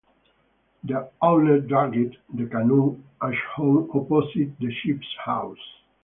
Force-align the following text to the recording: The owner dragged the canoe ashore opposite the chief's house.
The 0.83 1.11
owner 1.21 1.59
dragged 1.59 2.17
the 2.33 2.47
canoe 2.47 2.97
ashore 3.21 3.87
opposite 3.93 4.57
the 4.57 4.73
chief's 4.81 5.15
house. 5.23 5.59